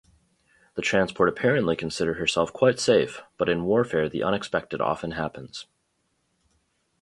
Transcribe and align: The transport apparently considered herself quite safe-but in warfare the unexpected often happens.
The 0.73 0.81
transport 0.81 1.29
apparently 1.29 1.75
considered 1.75 2.17
herself 2.17 2.51
quite 2.51 2.79
safe-but 2.79 3.47
in 3.47 3.65
warfare 3.65 4.09
the 4.09 4.23
unexpected 4.23 4.81
often 4.81 5.11
happens. 5.11 5.67